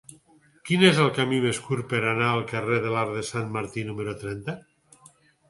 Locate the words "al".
2.37-2.41